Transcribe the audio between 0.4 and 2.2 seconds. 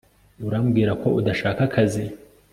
Urambwira ko udashaka akazi